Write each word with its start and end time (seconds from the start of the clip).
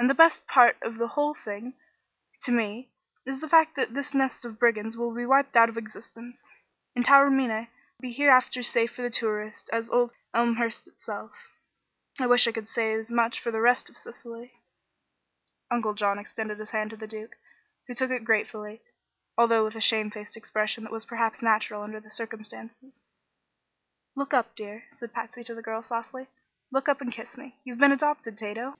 "And 0.00 0.10
the 0.10 0.14
best 0.14 0.48
part 0.48 0.76
of 0.82 0.98
the 0.98 1.06
whole 1.06 1.32
thing, 1.32 1.74
to 2.40 2.50
me, 2.50 2.90
is 3.24 3.40
the 3.40 3.48
fact 3.48 3.76
that 3.76 3.94
this 3.94 4.12
nest 4.14 4.44
of 4.44 4.58
brigands 4.58 4.96
will 4.96 5.14
be 5.14 5.24
wiped 5.24 5.56
out 5.56 5.68
of 5.68 5.76
existence, 5.76 6.44
and 6.96 7.04
Taormina 7.04 7.68
be 8.00 8.10
hereafter 8.10 8.58
as 8.58 8.68
safe 8.68 8.96
for 8.96 9.08
tourists 9.08 9.68
as 9.70 9.88
old 9.88 10.10
Elmhurst 10.34 10.88
itself. 10.88 11.30
I 12.18 12.26
wish 12.26 12.48
I 12.48 12.50
could 12.50 12.68
say 12.68 12.92
as 12.92 13.12
much 13.12 13.38
for 13.38 13.52
the 13.52 13.60
rest 13.60 13.88
of 13.88 13.96
Sicily." 13.96 14.54
Uncle 15.70 15.94
John 15.94 16.18
extended 16.18 16.58
his 16.58 16.70
hand 16.70 16.90
to 16.90 16.96
the 16.96 17.06
Duke, 17.06 17.36
who 17.86 17.94
took 17.94 18.10
it 18.10 18.24
gratefully, 18.24 18.82
although 19.38 19.62
with 19.62 19.76
a 19.76 19.80
shamefaced 19.80 20.36
expression 20.36 20.82
that 20.82 20.92
was 20.92 21.04
perhaps 21.06 21.42
natural 21.42 21.82
under 21.82 22.00
the 22.00 22.10
circumstances. 22.10 22.98
"Look 24.16 24.34
up, 24.34 24.56
dear," 24.56 24.86
said 24.90 25.12
Patsy 25.12 25.44
to 25.44 25.54
the 25.54 25.62
girl, 25.62 25.80
softly; 25.80 26.26
"look 26.72 26.88
up 26.88 27.00
and 27.00 27.12
kiss 27.12 27.36
me. 27.36 27.60
You've 27.62 27.78
been 27.78 27.92
adopted, 27.92 28.36
Tato! 28.36 28.76